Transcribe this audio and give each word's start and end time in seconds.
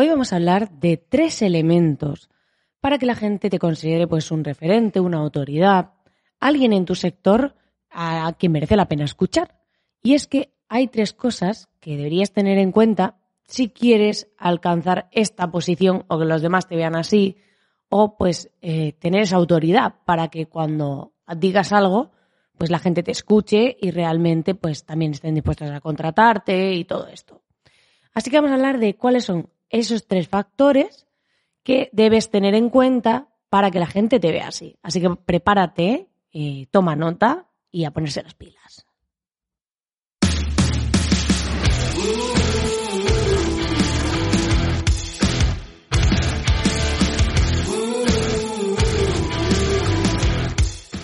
Hoy 0.00 0.08
vamos 0.08 0.32
a 0.32 0.36
hablar 0.36 0.70
de 0.70 0.96
tres 0.96 1.42
elementos 1.42 2.30
para 2.80 2.96
que 2.96 3.04
la 3.04 3.14
gente 3.14 3.50
te 3.50 3.58
considere 3.58 4.06
pues 4.06 4.30
un 4.30 4.44
referente, 4.44 4.98
una 4.98 5.18
autoridad, 5.18 5.92
alguien 6.38 6.72
en 6.72 6.86
tu 6.86 6.94
sector 6.94 7.54
a 7.90 8.32
quien 8.38 8.52
merece 8.52 8.76
la 8.76 8.88
pena 8.88 9.04
escuchar. 9.04 9.60
Y 10.02 10.14
es 10.14 10.26
que 10.26 10.54
hay 10.70 10.88
tres 10.88 11.12
cosas 11.12 11.68
que 11.80 11.98
deberías 11.98 12.32
tener 12.32 12.56
en 12.56 12.72
cuenta 12.72 13.18
si 13.46 13.68
quieres 13.68 14.30
alcanzar 14.38 15.10
esta 15.12 15.50
posición 15.50 16.06
o 16.08 16.18
que 16.18 16.24
los 16.24 16.40
demás 16.40 16.66
te 16.66 16.76
vean 16.76 16.96
así, 16.96 17.36
o 17.90 18.16
pues 18.16 18.50
eh, 18.62 18.94
tener 18.94 19.20
esa 19.20 19.36
autoridad 19.36 19.96
para 20.06 20.28
que 20.28 20.46
cuando 20.46 21.12
digas 21.36 21.74
algo, 21.74 22.10
pues 22.56 22.70
la 22.70 22.78
gente 22.78 23.02
te 23.02 23.10
escuche 23.10 23.76
y 23.78 23.90
realmente 23.90 24.54
pues 24.54 24.86
también 24.86 25.12
estén 25.12 25.34
dispuestos 25.34 25.70
a 25.70 25.82
contratarte 25.82 26.72
y 26.72 26.86
todo 26.86 27.06
esto. 27.08 27.42
Así 28.14 28.30
que 28.30 28.38
vamos 28.38 28.52
a 28.52 28.54
hablar 28.54 28.78
de 28.78 28.94
cuáles 28.96 29.26
son 29.26 29.50
esos 29.70 30.06
tres 30.06 30.28
factores 30.28 31.06
que 31.62 31.88
debes 31.92 32.30
tener 32.30 32.54
en 32.54 32.68
cuenta 32.68 33.28
para 33.48 33.70
que 33.70 33.78
la 33.80 33.86
gente 33.86 34.20
te 34.20 34.32
vea 34.32 34.48
así. 34.48 34.76
Así 34.82 35.00
que 35.00 35.10
prepárate, 35.10 36.08
eh, 36.32 36.66
toma 36.70 36.96
nota 36.96 37.46
y 37.70 37.84
a 37.84 37.92
ponerse 37.92 38.22
las 38.22 38.34
pilas. 38.34 38.86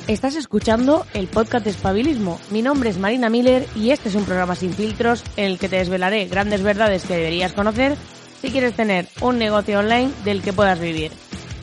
Estás 0.09 0.37
escuchando 0.37 1.05
el 1.15 1.27
podcast 1.27 1.65
de 1.65 1.73
Espabilismo. 1.73 2.39
Mi 2.53 2.63
nombre 2.63 2.91
es 2.91 2.99
Marina 2.99 3.29
Miller 3.29 3.67
y 3.75 3.91
este 3.91 4.09
es 4.09 4.15
un 4.15 4.25
programa 4.25 4.55
sin 4.55 4.73
filtros 4.73 5.25
en 5.37 5.47
el 5.47 5.59
que 5.59 5.69
te 5.69 5.77
desvelaré 5.77 6.27
grandes 6.27 6.63
verdades 6.63 7.05
que 7.05 7.17
deberías 7.17 7.53
conocer 7.53 7.97
si 8.41 8.51
quieres 8.51 8.75
tener 8.75 9.09
un 9.21 9.39
negocio 9.39 9.79
online 9.79 10.11
del 10.25 10.43
que 10.43 10.53
puedas 10.53 10.79
vivir. 10.79 11.13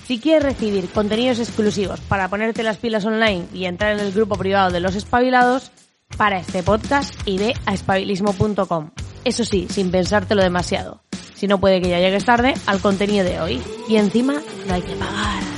Si 0.08 0.20
quieres 0.20 0.44
recibir 0.44 0.90
contenidos 0.90 1.40
exclusivos 1.40 2.00
para 2.02 2.28
ponerte 2.28 2.64
las 2.64 2.78
pilas 2.78 3.06
online 3.06 3.46
y 3.54 3.66
entrar 3.66 3.94
en 3.94 4.00
el 4.00 4.12
grupo 4.12 4.36
privado 4.36 4.72
de 4.72 4.80
los 4.80 4.96
espabilados, 4.96 5.72
para 6.18 6.40
este 6.40 6.62
podcast 6.62 7.16
iré 7.26 7.54
a 7.66 7.74
espabilismo.com. 7.74 8.92
Eso 9.24 9.46
sí, 9.46 9.68
sin 9.70 9.92
pensártelo 9.92 10.44
demasiado. 10.44 11.02
Si 11.36 11.48
no 11.48 11.60
puede 11.60 11.82
que 11.82 11.90
ya 11.90 12.00
llegues 12.00 12.26
tarde 12.26 12.54
al 12.66 12.80
contenido 12.80 13.26
de 13.26 13.40
hoy. 13.40 13.62
Y 13.88 13.96
encima 13.96 14.42
no 14.68 14.74
hay 14.74 14.82
que 14.82 14.96
pagar. 14.96 15.53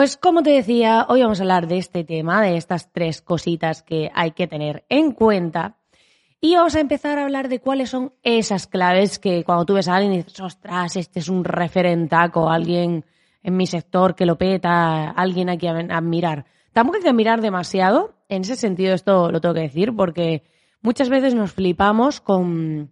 Pues 0.00 0.16
como 0.16 0.42
te 0.42 0.48
decía, 0.48 1.04
hoy 1.10 1.20
vamos 1.20 1.40
a 1.40 1.42
hablar 1.42 1.66
de 1.66 1.76
este 1.76 2.04
tema, 2.04 2.40
de 2.40 2.56
estas 2.56 2.90
tres 2.90 3.20
cositas 3.20 3.82
que 3.82 4.10
hay 4.14 4.30
que 4.30 4.46
tener 4.46 4.82
en 4.88 5.12
cuenta. 5.12 5.76
Y 6.40 6.54
vamos 6.54 6.74
a 6.74 6.80
empezar 6.80 7.18
a 7.18 7.24
hablar 7.24 7.50
de 7.50 7.60
cuáles 7.60 7.90
son 7.90 8.14
esas 8.22 8.66
claves 8.66 9.18
que 9.18 9.44
cuando 9.44 9.66
tú 9.66 9.74
ves 9.74 9.88
a 9.88 9.96
alguien 9.96 10.14
y 10.14 10.16
dices, 10.22 10.40
ostras, 10.40 10.96
este 10.96 11.18
es 11.18 11.28
un 11.28 11.44
referentaco, 11.44 12.48
alguien 12.48 13.04
en 13.42 13.56
mi 13.58 13.66
sector 13.66 14.14
que 14.14 14.24
lo 14.24 14.38
peta, 14.38 15.10
alguien 15.10 15.50
a 15.50 15.58
admirar. 15.94 16.46
Tampoco 16.72 16.96
hay 16.96 17.02
que 17.02 17.10
admirar 17.10 17.42
demasiado, 17.42 18.14
en 18.30 18.40
ese 18.40 18.56
sentido 18.56 18.94
esto 18.94 19.30
lo 19.30 19.42
tengo 19.42 19.54
que 19.54 19.60
decir, 19.60 19.94
porque 19.94 20.44
muchas 20.80 21.10
veces 21.10 21.34
nos 21.34 21.52
flipamos 21.52 22.22
con, 22.22 22.90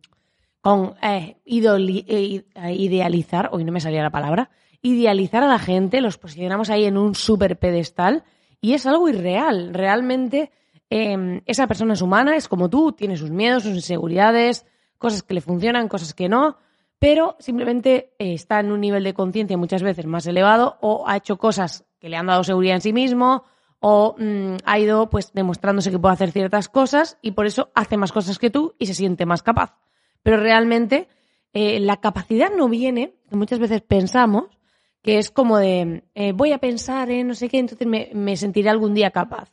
con 0.61 0.95
eh, 1.03 1.39
eh 1.47 2.45
idealizar, 2.75 3.49
hoy 3.51 3.65
no 3.65 3.73
me 3.73 3.81
salía 3.81 4.03
la 4.03 4.11
palabra, 4.11 4.51
idealizar 4.83 5.43
a 5.43 5.49
la 5.49 5.59
gente, 5.59 6.01
los 6.01 6.19
posicionamos 6.19 6.71
ahí 6.71 6.85
en 6.85 6.97
un 6.97 7.15
super 7.15 7.59
pedestal 7.59 8.25
y 8.61 8.75
es 8.75 8.87
algo 8.87 9.09
irreal. 9.09 9.75
Realmente 9.75 10.51
em, 10.91 11.43
esa 11.47 11.67
persona 11.67 11.95
es 11.95 12.03
humana, 12.03 12.37
es 12.37 12.49
como 12.49 12.71
tú, 12.71 12.93
tiene 12.93 13.17
sus 13.17 13.31
miedos, 13.31 13.65
sus 13.65 13.75
inseguridades, 13.75 14.67
cosas 14.99 15.23
que 15.23 15.35
le 15.35 15.41
funcionan, 15.41 15.89
cosas 15.89 16.15
que 16.15 16.29
no, 16.29 16.57
pero 16.99 17.37
simplemente 17.39 18.15
eh, 18.19 18.35
está 18.35 18.61
en 18.61 18.73
un 18.73 18.81
nivel 18.81 19.05
de 19.05 19.15
conciencia 19.15 19.57
muchas 19.57 19.83
veces 19.83 20.07
más 20.07 20.27
elevado 20.27 20.79
o 20.81 21.05
ha 21.07 21.17
hecho 21.17 21.39
cosas 21.39 21.85
que 22.01 22.09
le 22.09 22.17
han 22.17 22.27
dado 22.27 22.45
seguridad 22.45 22.77
en 22.77 22.81
sí 22.83 22.93
mismo 22.93 23.45
o 23.81 24.17
mm, 24.19 24.57
ha 24.65 24.79
ido 24.79 25.09
pues 25.09 25.33
demostrándose 25.33 25.91
que 25.91 25.99
puede 25.99 26.15
hacer 26.15 26.33
ciertas 26.33 26.69
cosas 26.69 27.19
y 27.23 27.33
por 27.33 27.47
eso 27.47 27.71
hace 27.75 27.97
más 27.97 28.13
cosas 28.13 28.39
que 28.39 28.51
tú 28.51 28.75
y 28.79 28.87
se 28.87 28.95
siente 28.95 29.27
más 29.27 29.43
capaz. 29.43 29.77
Pero 30.23 30.39
realmente 30.39 31.09
eh, 31.53 31.79
la 31.81 31.99
capacidad 31.99 32.51
no 32.55 32.69
viene, 32.69 33.15
que 33.31 33.37
muchas 33.37 33.61
veces 33.61 33.83
pensamos, 33.83 34.58
que 35.03 35.19
es 35.19 35.31
como 35.31 35.59
de, 35.59 36.05
eh, 36.15 36.33
voy 36.33 36.53
a 36.53 36.59
pensar 36.59 37.11
en 37.11 37.29
no 37.29 37.35
sé 37.35 37.49
qué, 37.49 37.59
entonces 37.59 37.87
me, 37.87 38.37
sentiré 38.37 38.71
algún 38.71 38.95
día 38.95 39.11
capaz. 39.11 39.53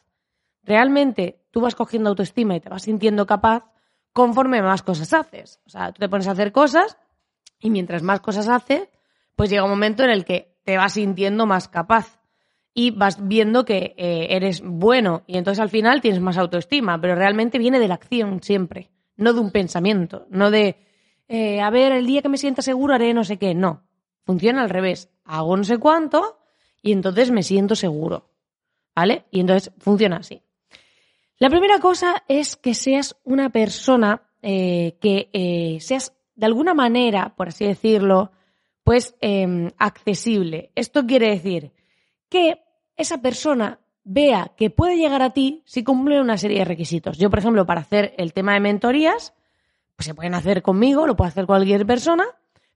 Realmente 0.63 1.43
tú 1.51 1.61
vas 1.61 1.75
cogiendo 1.75 2.09
autoestima 2.09 2.55
y 2.55 2.59
te 2.59 2.69
vas 2.69 2.83
sintiendo 2.83 3.25
capaz 3.25 3.65
conforme 4.11 4.61
más 4.61 4.81
cosas 4.81 5.13
haces. 5.13 5.59
O 5.65 5.69
sea, 5.69 5.91
tú 5.91 5.99
te 5.99 6.09
pones 6.09 6.27
a 6.27 6.31
hacer 6.31 6.51
cosas 6.51 6.97
y 7.59 7.69
mientras 7.69 8.01
más 8.01 8.21
cosas 8.21 8.47
haces, 8.47 8.89
pues 9.35 9.49
llega 9.49 9.63
un 9.63 9.69
momento 9.69 10.03
en 10.03 10.09
el 10.09 10.25
que 10.25 10.57
te 10.63 10.77
vas 10.77 10.93
sintiendo 10.93 11.45
más 11.45 11.67
capaz 11.67 12.19
y 12.73 12.91
vas 12.91 13.25
viendo 13.25 13.63
que 13.63 13.93
eh, 13.97 14.27
eres 14.31 14.61
bueno 14.61 15.23
y 15.27 15.37
entonces 15.37 15.61
al 15.61 15.69
final 15.69 16.01
tienes 16.01 16.19
más 16.19 16.37
autoestima, 16.37 16.99
pero 16.99 17.15
realmente 17.15 17.59
viene 17.59 17.79
de 17.79 17.87
la 17.87 17.95
acción 17.95 18.41
siempre, 18.41 18.91
no 19.15 19.33
de 19.33 19.39
un 19.39 19.51
pensamiento, 19.51 20.25
no 20.29 20.51
de, 20.51 20.77
eh, 21.27 21.61
a 21.61 21.69
ver, 21.69 21.93
el 21.93 22.05
día 22.05 22.21
que 22.21 22.29
me 22.29 22.37
sienta 22.37 22.61
seguro 22.61 22.95
haré 22.95 23.13
no 23.13 23.23
sé 23.23 23.37
qué, 23.37 23.53
no. 23.53 23.83
Funciona 24.25 24.63
al 24.63 24.69
revés. 24.69 25.14
Hago 25.25 25.57
no 25.57 25.63
sé 25.63 25.77
cuánto 25.77 26.39
y 26.81 26.91
entonces 26.91 27.31
me 27.31 27.43
siento 27.43 27.75
seguro. 27.75 28.29
¿Vale? 28.95 29.25
Y 29.31 29.41
entonces 29.41 29.73
funciona 29.77 30.17
así. 30.17 30.41
La 31.37 31.49
primera 31.49 31.79
cosa 31.79 32.23
es 32.29 32.55
que 32.55 32.73
seas 32.73 33.17
una 33.25 33.49
persona 33.49 34.21
eh, 34.41 34.97
que 35.01 35.29
eh, 35.33 35.79
seas 35.81 36.13
de 36.35 36.45
alguna 36.45 36.73
manera, 36.73 37.35
por 37.35 37.49
así 37.49 37.65
decirlo, 37.65 38.31
pues 38.83 39.15
em, 39.19 39.71
accesible. 39.77 40.71
Esto 40.75 41.05
quiere 41.05 41.29
decir 41.29 41.71
que 42.29 42.61
esa 42.95 43.21
persona 43.21 43.79
vea 44.03 44.51
que 44.55 44.69
puede 44.69 44.97
llegar 44.97 45.21
a 45.23 45.31
ti 45.31 45.63
si 45.65 45.83
cumple 45.83 46.21
una 46.21 46.37
serie 46.37 46.59
de 46.59 46.65
requisitos. 46.65 47.17
Yo, 47.17 47.29
por 47.29 47.39
ejemplo, 47.39 47.65
para 47.65 47.81
hacer 47.81 48.13
el 48.17 48.31
tema 48.31 48.53
de 48.53 48.59
mentorías, 48.59 49.33
pues 49.95 50.05
se 50.05 50.13
pueden 50.13 50.35
hacer 50.35 50.61
conmigo, 50.61 51.07
lo 51.07 51.15
puede 51.15 51.29
hacer 51.29 51.45
cualquier 51.47 51.85
persona, 51.85 52.25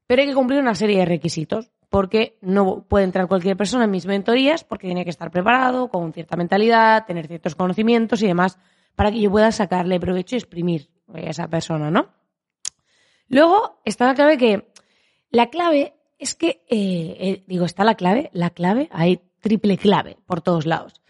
pero 0.07 0.21
hay 0.21 0.27
que 0.27 0.33
cumplir 0.33 0.59
una 0.59 0.75
serie 0.75 0.99
de 0.99 1.05
requisitos, 1.05 1.71
porque 1.89 2.37
no 2.41 2.85
puede 2.87 3.05
entrar 3.05 3.27
cualquier 3.27 3.57
persona 3.57 3.85
en 3.85 3.91
mis 3.91 4.05
mentorías, 4.05 4.63
porque 4.63 4.87
tiene 4.87 5.03
que 5.03 5.09
estar 5.09 5.31
preparado, 5.31 5.89
con 5.89 6.13
cierta 6.13 6.37
mentalidad, 6.37 7.05
tener 7.05 7.27
ciertos 7.27 7.55
conocimientos 7.55 8.21
y 8.21 8.27
demás, 8.27 8.57
para 8.95 9.11
que 9.11 9.19
yo 9.19 9.31
pueda 9.31 9.51
sacarle 9.51 9.99
provecho 9.99 10.35
y 10.35 10.39
exprimir 10.39 10.89
a 11.13 11.19
esa 11.19 11.47
persona, 11.47 11.89
¿no? 11.89 12.09
Luego 13.27 13.81
está 13.85 14.07
la 14.07 14.15
clave 14.15 14.37
que, 14.37 14.71
la 15.31 15.49
clave 15.49 15.95
es 16.17 16.35
que, 16.35 16.63
eh, 16.69 17.15
eh, 17.19 17.43
digo, 17.47 17.65
está 17.65 17.83
la 17.83 17.95
clave, 17.95 18.29
la 18.33 18.51
clave, 18.51 18.89
hay 18.91 19.21
triple 19.39 19.77
clave 19.77 20.17
por 20.25 20.41
todos 20.41 20.65
lados. 20.65 21.01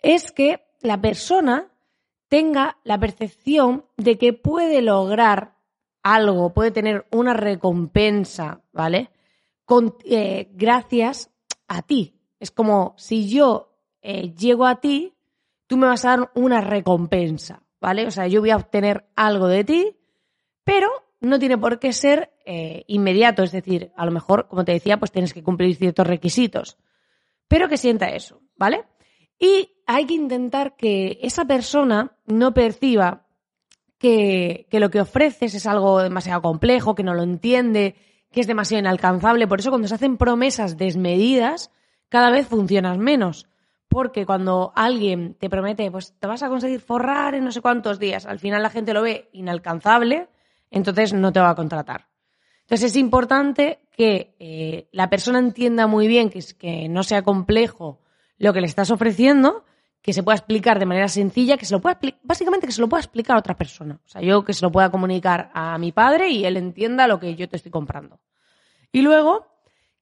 Es 0.00 0.32
que 0.32 0.62
la 0.80 1.00
persona 1.00 1.68
tenga 2.28 2.78
la 2.84 2.98
percepción 2.98 3.84
de 3.96 4.18
que 4.18 4.32
puede 4.32 4.80
lograr 4.82 5.56
algo, 6.02 6.54
puede 6.54 6.70
tener 6.70 7.06
una 7.10 7.34
recompensa, 7.34 8.62
¿vale? 8.72 9.10
Eh, 10.04 10.50
gracias 10.52 11.30
a 11.68 11.82
ti. 11.82 12.14
Es 12.40 12.50
como 12.50 12.94
si 12.98 13.28
yo 13.28 13.76
eh, 14.02 14.34
llego 14.34 14.66
a 14.66 14.80
ti, 14.80 15.14
tú 15.66 15.76
me 15.76 15.86
vas 15.86 16.04
a 16.04 16.16
dar 16.16 16.32
una 16.34 16.60
recompensa, 16.60 17.62
¿vale? 17.80 18.06
O 18.06 18.10
sea, 18.10 18.26
yo 18.26 18.40
voy 18.40 18.50
a 18.50 18.56
obtener 18.56 19.06
algo 19.16 19.48
de 19.48 19.64
ti, 19.64 19.96
pero 20.64 20.88
no 21.20 21.38
tiene 21.38 21.56
por 21.56 21.78
qué 21.78 21.92
ser 21.92 22.32
eh, 22.44 22.84
inmediato. 22.88 23.42
Es 23.42 23.52
decir, 23.52 23.92
a 23.96 24.04
lo 24.04 24.12
mejor, 24.12 24.48
como 24.48 24.64
te 24.64 24.72
decía, 24.72 24.98
pues 24.98 25.12
tienes 25.12 25.32
que 25.32 25.42
cumplir 25.42 25.76
ciertos 25.76 26.06
requisitos. 26.06 26.76
Pero 27.48 27.68
que 27.68 27.76
sienta 27.76 28.08
eso, 28.10 28.40
¿vale? 28.56 28.84
Y 29.38 29.70
hay 29.86 30.06
que 30.06 30.14
intentar 30.14 30.76
que 30.76 31.18
esa 31.22 31.44
persona 31.44 32.16
no 32.26 32.52
perciba 32.54 33.26
que, 33.98 34.66
lo 34.72 34.90
que 34.90 35.00
ofreces 35.00 35.54
es 35.54 35.66
algo 35.66 36.02
demasiado 36.02 36.42
complejo, 36.42 36.94
que 36.94 37.04
no 37.04 37.14
lo 37.14 37.22
entiende, 37.22 37.94
que 38.32 38.40
es 38.40 38.46
demasiado 38.46 38.80
inalcanzable. 38.80 39.46
Por 39.46 39.60
eso 39.60 39.70
cuando 39.70 39.88
se 39.88 39.94
hacen 39.94 40.16
promesas 40.16 40.76
desmedidas, 40.76 41.70
cada 42.08 42.30
vez 42.30 42.46
funcionas 42.46 42.98
menos. 42.98 43.46
Porque 43.88 44.24
cuando 44.24 44.72
alguien 44.74 45.34
te 45.38 45.50
promete, 45.50 45.90
pues 45.90 46.14
te 46.18 46.26
vas 46.26 46.42
a 46.42 46.48
conseguir 46.48 46.80
forrar 46.80 47.34
en 47.34 47.44
no 47.44 47.52
sé 47.52 47.60
cuántos 47.60 47.98
días, 47.98 48.24
al 48.24 48.38
final 48.38 48.62
la 48.62 48.70
gente 48.70 48.94
lo 48.94 49.02
ve 49.02 49.28
inalcanzable, 49.32 50.28
entonces 50.70 51.12
no 51.12 51.30
te 51.30 51.40
va 51.40 51.50
a 51.50 51.54
contratar. 51.54 52.08
Entonces 52.62 52.92
es 52.92 52.96
importante 52.96 53.80
que 53.94 54.34
eh, 54.38 54.88
la 54.92 55.10
persona 55.10 55.38
entienda 55.38 55.86
muy 55.86 56.08
bien 56.08 56.30
que, 56.30 56.40
que 56.58 56.88
no 56.88 57.02
sea 57.02 57.22
complejo 57.22 58.00
lo 58.38 58.54
que 58.54 58.62
le 58.62 58.66
estás 58.66 58.90
ofreciendo 58.90 59.64
que 60.02 60.12
se 60.12 60.22
pueda 60.22 60.36
explicar 60.36 60.78
de 60.78 60.86
manera 60.86 61.08
sencilla, 61.08 61.56
que 61.56 61.64
se 61.64 61.72
lo 61.72 61.80
pueda 61.80 61.98
básicamente 62.22 62.66
que 62.66 62.72
se 62.72 62.80
lo 62.80 62.88
pueda 62.88 63.00
explicar 63.00 63.36
a 63.36 63.38
otra 63.38 63.56
persona. 63.56 64.00
O 64.04 64.08
sea, 64.08 64.20
yo 64.20 64.44
que 64.44 64.52
se 64.52 64.64
lo 64.64 64.72
pueda 64.72 64.90
comunicar 64.90 65.50
a 65.54 65.78
mi 65.78 65.92
padre 65.92 66.28
y 66.28 66.44
él 66.44 66.56
entienda 66.56 67.06
lo 67.06 67.20
que 67.20 67.36
yo 67.36 67.48
te 67.48 67.56
estoy 67.56 67.70
comprando. 67.70 68.20
Y 68.90 69.02
luego 69.02 69.46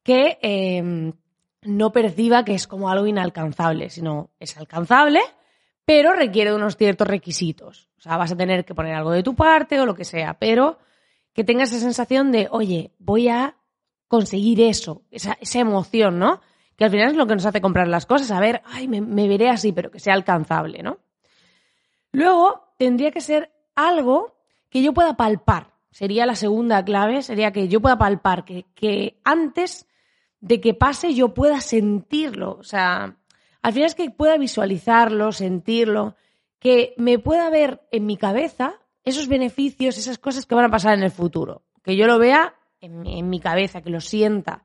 que 0.02 0.38
em, 0.40 1.12
no 1.62 1.92
perciba 1.92 2.44
que 2.44 2.54
es 2.54 2.66
como 2.66 2.88
algo 2.88 3.06
inalcanzable, 3.06 3.90
sino 3.90 4.30
es 4.40 4.56
alcanzable, 4.56 5.20
pero 5.84 6.14
requiere 6.14 6.54
unos 6.54 6.76
ciertos 6.76 7.06
requisitos. 7.06 7.90
O 7.98 8.00
sea, 8.00 8.16
vas 8.16 8.32
a 8.32 8.36
tener 8.36 8.64
que 8.64 8.74
poner 8.74 8.94
algo 8.94 9.10
de 9.10 9.22
tu 9.22 9.34
parte 9.34 9.78
o 9.78 9.86
lo 9.86 9.94
que 9.94 10.04
sea, 10.04 10.34
pero 10.34 10.78
que 11.34 11.44
tengas 11.44 11.70
esa 11.72 11.80
sensación 11.80 12.32
de, 12.32 12.48
oye, 12.50 12.92
voy 12.98 13.28
a 13.28 13.56
conseguir 14.08 14.60
eso, 14.62 15.02
esa, 15.10 15.36
emoción, 15.54 16.18
¿no? 16.18 16.40
Que 16.80 16.86
al 16.86 16.90
final 16.90 17.10
es 17.10 17.16
lo 17.16 17.26
que 17.26 17.34
nos 17.34 17.44
hace 17.44 17.60
comprar 17.60 17.88
las 17.88 18.06
cosas, 18.06 18.30
a 18.30 18.40
ver, 18.40 18.62
ay, 18.64 18.88
me, 18.88 19.28
veré 19.28 19.50
así, 19.50 19.70
pero 19.70 19.90
que 19.90 20.00
sea 20.00 20.14
alcanzable, 20.14 20.82
¿no? 20.82 20.96
Luego, 22.10 22.72
tendría 22.78 23.10
que 23.10 23.20
ser 23.20 23.52
algo 23.74 24.38
que 24.70 24.80
yo 24.80 24.94
pueda 24.94 25.14
palpar. 25.14 25.74
Sería 25.90 26.24
la 26.24 26.36
segunda 26.36 26.82
clave, 26.82 27.20
sería 27.20 27.52
que 27.52 27.68
yo 27.68 27.82
pueda 27.82 27.98
palpar, 27.98 28.46
que, 28.46 28.64
que 28.74 29.20
antes 29.24 29.86
de 30.40 30.62
que 30.62 30.72
pase 30.72 31.12
yo 31.12 31.34
pueda 31.34 31.60
sentirlo. 31.60 32.56
O 32.58 32.64
sea, 32.64 33.14
al 33.60 33.72
final 33.74 33.86
es 33.86 33.94
que 33.94 34.10
pueda 34.10 34.38
visualizarlo, 34.38 35.32
sentirlo, 35.32 36.14
que 36.60 36.94
me 36.96 37.18
pueda 37.18 37.50
ver 37.50 37.82
en 37.90 38.06
mi 38.06 38.16
cabeza 38.16 38.76
esos 39.04 39.28
beneficios, 39.28 39.98
esas 39.98 40.16
cosas 40.16 40.46
que 40.46 40.54
van 40.54 40.64
a 40.64 40.70
pasar 40.70 40.96
en 40.96 41.04
el 41.04 41.10
futuro. 41.10 41.62
Que 41.82 41.94
yo 41.94 42.06
lo 42.06 42.18
vea 42.18 42.54
en 42.80 43.28
mi 43.28 43.38
cabeza, 43.38 43.82
que 43.82 43.90
lo 43.90 44.00
sienta. 44.00 44.64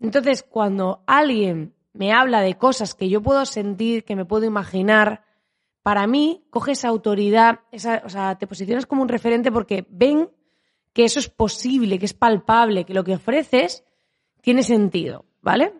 Entonces, 0.00 0.42
cuando 0.42 1.02
alguien 1.06 1.74
me 1.92 2.12
habla 2.12 2.40
de 2.40 2.56
cosas 2.56 2.94
que 2.94 3.08
yo 3.08 3.22
puedo 3.22 3.44
sentir, 3.44 4.04
que 4.04 4.16
me 4.16 4.24
puedo 4.24 4.44
imaginar, 4.44 5.24
para 5.82 6.06
mí 6.06 6.44
coge 6.50 6.72
esa 6.72 6.88
autoridad, 6.88 7.60
esa, 7.72 8.02
o 8.04 8.08
sea, 8.08 8.36
te 8.36 8.46
posicionas 8.46 8.86
como 8.86 9.02
un 9.02 9.08
referente 9.08 9.50
porque 9.50 9.86
ven 9.90 10.30
que 10.92 11.04
eso 11.04 11.18
es 11.18 11.28
posible, 11.28 11.98
que 11.98 12.06
es 12.06 12.14
palpable, 12.14 12.84
que 12.84 12.94
lo 12.94 13.04
que 13.04 13.14
ofreces 13.14 13.84
tiene 14.40 14.62
sentido, 14.62 15.24
¿vale? 15.40 15.72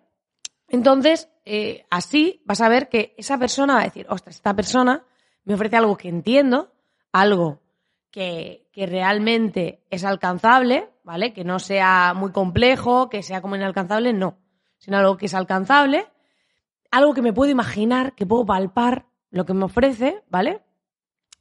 Entonces, 0.69 1.29
eh, 1.45 1.87
así 1.91 2.43
vas 2.45 2.61
a 2.61 2.69
ver 2.69 2.89
que 2.89 3.15
esa 3.17 3.39
persona 3.39 3.75
va 3.75 3.81
a 3.81 3.85
decir, 3.85 4.07
ostras, 4.09 4.37
esta 4.37 4.55
persona 4.55 5.05
me 5.45 5.55
ofrece 5.55 5.77
algo 5.77 5.97
que 5.97 6.09
entiendo, 6.09 6.73
algo 7.13 7.63
que, 8.11 8.69
que, 8.73 8.87
realmente 8.87 9.83
es 9.91 10.05
alcanzable, 10.05 10.91
¿vale? 11.09 11.33
Que 11.33 11.43
no 11.43 11.59
sea 11.59 12.13
muy 12.15 12.33
complejo, 12.33 13.09
que 13.09 13.23
sea 13.23 13.41
como 13.41 13.57
inalcanzable, 13.57 14.13
no, 14.13 14.37
sino 14.77 14.99
algo 14.99 15.17
que 15.17 15.25
es 15.25 15.33
alcanzable, 15.33 16.07
algo 16.91 17.15
que 17.15 17.23
me 17.23 17.33
puedo 17.33 17.51
imaginar, 17.51 18.15
que 18.15 18.27
puedo 18.27 18.45
palpar 18.45 19.07
lo 19.31 19.47
que 19.47 19.55
me 19.55 19.65
ofrece, 19.65 20.23
¿vale? 20.29 20.61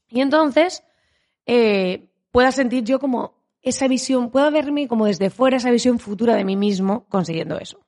Y 0.08 0.22
entonces 0.22 0.86
eh, 1.46 2.08
pueda 2.31 2.54
sentir 2.54 2.86
yo 2.86 2.98
como 2.98 3.44
esa 3.62 3.90
visión, 3.90 4.30
pueda 4.31 4.50
verme 4.52 4.88
como 4.88 5.06
desde 5.06 5.30
fuera 5.30 5.58
esa 5.58 5.69
visión 5.69 6.00
futura 6.00 6.38
de 6.38 6.46
mí 6.46 6.56
mismo 6.56 7.06
consiguiendo 7.10 7.60
eso. 7.60 7.81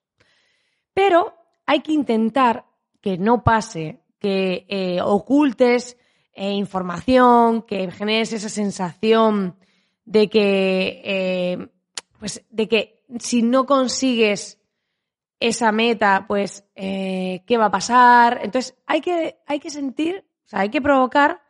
Pero 0.94 1.34
hay 1.66 1.80
que 1.80 1.94
intentar 1.94 2.66
que 3.00 3.18
no 3.18 3.46
pase, 3.46 4.02
que 4.20 4.66
eh, 4.68 5.00
ocultes 5.02 5.96
eh, 6.34 6.52
información, 6.52 7.62
que 7.62 7.90
generes 7.90 8.34
esa 8.34 8.50
sensación 8.50 9.59
de 10.10 10.28
que, 10.28 11.02
eh, 11.06 11.68
pues, 12.18 12.44
de 12.50 12.68
que 12.68 13.04
si 13.20 13.44
no 13.44 13.68
consigues 13.68 14.60
esa 15.40 15.72
meta, 15.72 16.26
pues, 16.28 16.66
¿qué 16.76 17.58
va 17.60 17.66
a 17.66 17.72
pasar? 17.72 18.40
Entonces, 18.44 18.76
hay 18.88 19.02
que, 19.02 19.38
hay 19.46 19.60
que 19.60 19.70
sentir, 19.70 20.26
o 20.46 20.50
sea, 20.50 20.62
hay 20.62 20.70
que 20.70 20.82
provocar 20.82 21.42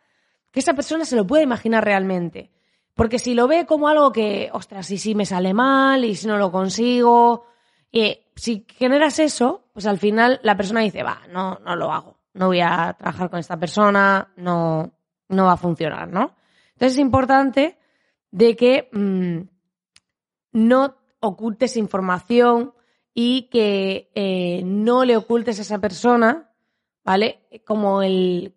que 0.52 0.60
esa 0.60 0.74
persona 0.74 1.06
se 1.06 1.16
lo 1.16 1.26
pueda 1.26 1.42
imaginar 1.42 1.86
realmente. 1.86 2.52
Porque 2.94 3.18
si 3.18 3.34
lo 3.34 3.48
ve 3.48 3.66
como 3.66 3.88
algo 3.88 4.12
que, 4.12 4.50
ostras, 4.52 4.92
y 4.92 4.98
si 4.98 5.16
me 5.16 5.26
sale 5.26 5.54
mal, 5.54 6.04
y 6.04 6.16
si 6.16 6.28
no 6.28 6.38
lo 6.38 6.52
consigo, 6.52 7.46
y 7.90 8.20
si 8.36 8.66
generas 8.78 9.20
eso, 9.20 9.70
pues 9.72 9.86
al 9.86 10.00
final 10.00 10.42
la 10.44 10.58
persona 10.58 10.82
dice, 10.82 11.02
va, 11.02 11.22
no, 11.30 11.60
no 11.66 11.78
lo 11.78 11.94
hago, 11.94 12.20
no 12.34 12.48
voy 12.48 12.60
a 12.60 12.94
trabajar 13.00 13.30
con 13.30 13.40
esta 13.40 13.58
persona, 13.58 14.34
no, 14.36 14.92
no 15.30 15.46
va 15.46 15.54
a 15.54 15.58
funcionar, 15.58 16.10
¿no? 16.10 16.36
Entonces 16.74 16.94
es 16.94 17.00
importante 17.00 17.79
de 18.32 18.56
que 18.56 18.90
mm, 18.92 19.40
no 20.54 20.96
ocultes 21.20 21.78
información 21.78 22.74
y 23.14 23.50
que 23.50 24.12
eh, 24.16 24.62
no 24.64 25.04
le 25.06 25.18
ocultes 25.18 25.60
a 25.60 25.64
esa 25.64 25.80
persona, 25.80 26.52
¿vale? 27.04 27.42
Como 27.66 28.02
el... 28.02 28.56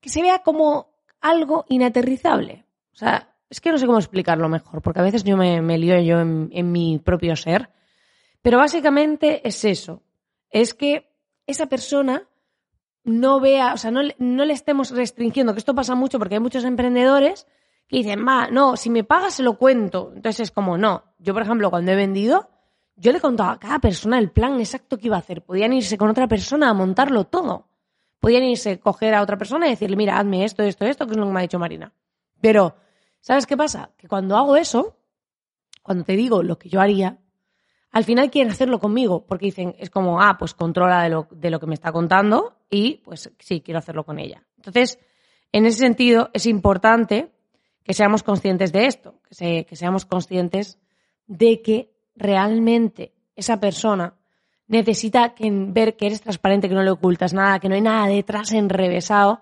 que 0.00 0.08
se 0.08 0.22
vea 0.22 0.40
como 0.40 0.88
algo 1.20 1.64
inaterrizable. 1.68 2.64
O 2.92 2.96
sea, 2.96 3.34
es 3.50 3.60
que 3.60 3.70
no 3.70 3.78
sé 3.78 3.86
cómo 3.86 3.98
explicarlo 3.98 4.48
mejor, 4.48 4.82
porque 4.82 5.00
a 5.00 5.04
veces 5.04 5.24
yo 5.24 5.36
me, 5.36 5.62
me 5.62 5.78
lío 5.78 6.00
yo 6.00 6.20
en, 6.20 6.72
mi 6.72 6.98
propio 6.98 7.36
ser. 7.36 7.70
Pero 8.42 8.58
básicamente 8.58 9.46
es 9.46 9.64
eso. 9.64 10.02
Es 10.50 10.74
que 10.74 11.10
esa 11.46 11.66
persona 11.66 12.28
no 13.04 13.40
vea, 13.40 13.72
o 13.72 13.76
sea, 13.76 13.90
no, 13.90 14.02
no 14.18 14.44
le 14.44 14.52
estemos 14.52 14.90
restringiendo, 14.90 15.54
que 15.54 15.58
esto 15.58 15.74
pasa 15.74 15.94
mucho 15.94 16.18
porque 16.18 16.34
hay 16.34 16.40
muchos 16.40 16.64
emprendedores 16.64 17.46
que 17.88 17.98
dicen, 17.98 18.26
va, 18.26 18.48
no, 18.50 18.76
si 18.76 18.90
me 18.90 19.02
pagas 19.02 19.34
se 19.34 19.42
lo 19.42 19.58
cuento. 19.58 20.12
Entonces 20.14 20.40
es 20.40 20.50
como, 20.50 20.78
no. 20.78 21.04
Yo, 21.18 21.32
por 21.32 21.42
ejemplo, 21.42 21.70
cuando 21.70 21.90
he 21.90 21.96
vendido, 21.96 22.50
yo 22.96 23.12
le 23.12 23.20
contaba 23.20 23.52
a 23.52 23.58
cada 23.58 23.78
persona 23.78 24.18
el 24.18 24.30
plan 24.30 24.60
exacto 24.60 24.98
que 24.98 25.06
iba 25.06 25.16
a 25.16 25.20
hacer. 25.20 25.42
Podían 25.42 25.72
irse 25.72 25.96
con 25.96 26.10
otra 26.10 26.28
persona 26.28 26.68
a 26.68 26.74
montarlo 26.74 27.24
todo. 27.24 27.68
Podían 28.20 28.44
irse, 28.44 28.78
coger 28.78 29.14
a 29.14 29.22
otra 29.22 29.38
persona 29.38 29.66
y 29.66 29.70
decirle, 29.70 29.96
mira, 29.96 30.18
hazme 30.18 30.44
esto, 30.44 30.62
esto, 30.62 30.84
esto, 30.84 31.06
que 31.06 31.12
es 31.12 31.18
lo 31.18 31.26
que 31.26 31.32
me 31.32 31.38
ha 31.38 31.42
dicho 31.42 31.58
Marina. 31.58 31.92
Pero 32.40 32.74
¿Sabes 33.20 33.46
qué 33.46 33.56
pasa? 33.56 33.90
Que 33.96 34.08
cuando 34.08 34.36
hago 34.36 34.56
eso, 34.56 34.96
cuando 35.82 36.04
te 36.04 36.14
digo 36.14 36.42
lo 36.42 36.58
que 36.58 36.68
yo 36.68 36.80
haría, 36.80 37.18
al 37.90 38.04
final 38.04 38.30
quieren 38.30 38.52
hacerlo 38.52 38.78
conmigo, 38.78 39.26
porque 39.26 39.46
dicen, 39.46 39.74
es 39.78 39.90
como, 39.90 40.20
ah, 40.20 40.36
pues 40.38 40.54
controla 40.54 41.02
de 41.02 41.08
lo, 41.08 41.26
de 41.30 41.50
lo 41.50 41.58
que 41.58 41.66
me 41.66 41.74
está 41.74 41.90
contando 41.90 42.58
y 42.70 43.02
pues 43.04 43.30
sí, 43.38 43.60
quiero 43.60 43.78
hacerlo 43.78 44.04
con 44.04 44.18
ella. 44.18 44.46
Entonces, 44.56 44.98
en 45.52 45.66
ese 45.66 45.78
sentido, 45.78 46.30
es 46.32 46.46
importante 46.46 47.32
que 47.88 47.94
seamos 47.94 48.22
conscientes 48.22 48.70
de 48.70 48.84
esto, 48.84 49.14
que, 49.38 49.64
que 49.64 49.74
seamos 49.74 50.04
conscientes 50.04 50.78
de 51.26 51.62
que 51.62 51.90
realmente 52.14 53.14
esa 53.34 53.58
persona 53.60 54.14
necesita 54.66 55.34
ver 55.38 55.96
que 55.96 56.04
eres 56.04 56.20
transparente, 56.20 56.68
que 56.68 56.74
no 56.74 56.82
le 56.82 56.90
ocultas 56.90 57.32
nada, 57.32 57.58
que 57.58 57.70
no 57.70 57.76
hay 57.76 57.80
nada 57.80 58.06
detrás 58.06 58.52
enrevesado 58.52 59.40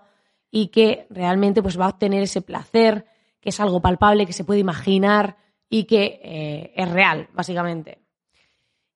y 0.49 0.69
que 0.69 1.07
realmente 1.09 1.61
pues 1.61 1.77
va 1.77 1.87
a 1.87 1.89
obtener 1.89 2.23
ese 2.23 2.41
placer, 2.41 3.05
que 3.41 3.49
es 3.49 3.59
algo 3.59 3.81
palpable, 3.81 4.25
que 4.25 4.31
se 4.31 4.45
puede 4.45 4.61
imaginar 4.61 5.35
y 5.69 5.83
que 5.83 6.21
eh, 6.23 6.71
es 6.73 6.89
real, 6.89 7.27
básicamente. 7.33 7.99